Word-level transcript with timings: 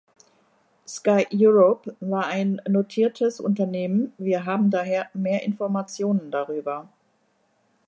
SkyEurope 0.87 1.95
war 1.99 2.25
ein 2.25 2.59
notiertes 2.67 3.39
Unternehmen, 3.39 4.13
wir 4.17 4.45
haben 4.45 4.71
daher 4.71 5.07
mehr 5.13 5.43
Informationen 5.43 6.31
darüber. 6.31 6.89